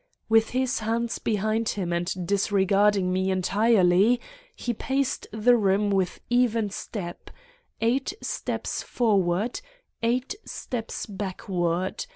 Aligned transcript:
With 0.29 0.49
his 0.49 0.79
hands 0.79 1.19
behind 1.19 1.69
him 1.69 1.93
and 1.93 2.07
disre 2.07 2.65
garding 2.65 3.13
me 3.13 3.29
entirely 3.29 4.19
he 4.55 4.73
paced 4.73 5.27
the 5.31 5.55
room 5.55 5.91
with 5.91 6.19
even 6.27 6.71
step: 6.71 7.29
eight 7.81 8.11
steps 8.19 8.81
forward, 8.81 9.61
eight 10.01 10.33
steps 10.43 11.05
backward. 11.05 12.07